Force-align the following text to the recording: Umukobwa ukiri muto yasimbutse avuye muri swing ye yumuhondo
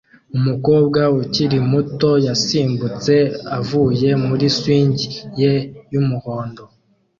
Umukobwa 0.37 1.01
ukiri 1.21 1.57
muto 1.71 2.09
yasimbutse 2.27 3.13
avuye 3.57 4.09
muri 4.25 4.45
swing 4.57 4.97
ye 5.39 5.53
yumuhondo 5.93 6.63